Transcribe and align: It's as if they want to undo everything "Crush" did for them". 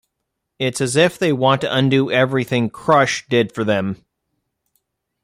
It's 0.57 0.81
as 0.81 0.95
if 0.95 1.19
they 1.19 1.31
want 1.31 1.61
to 1.61 1.71
undo 1.71 2.09
everything 2.09 2.71
"Crush" 2.71 3.27
did 3.29 3.53
for 3.53 3.63
them". 3.63 4.03